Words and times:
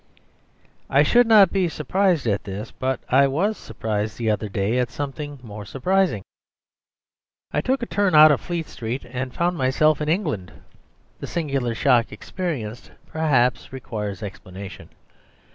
I 0.89 1.03
should 1.03 1.27
not 1.27 1.51
be 1.53 1.67
surprised 1.69 2.25
at 2.25 2.43
this; 2.43 2.71
but 2.71 3.01
I 3.09 3.27
was 3.27 3.55
surprised 3.55 4.17
the 4.17 4.31
other 4.31 4.49
day 4.49 4.79
at 4.79 4.89
something 4.89 5.39
more 5.43 5.63
surprising. 5.63 6.23
I 7.51 7.61
took 7.61 7.83
a 7.83 7.85
turn 7.85 8.15
out 8.15 8.31
of 8.31 8.41
Fleet 8.41 8.65
Street 8.67 9.05
and 9.05 9.31
found 9.31 9.59
myself 9.59 10.01
in 10.01 10.09
England...... 10.09 10.51
The 11.19 11.27
singular 11.27 11.75
shock 11.75 12.11
experienced 12.11 12.89
perhaps 13.05 13.71
requires 13.71 14.23
explanation. 14.23 14.89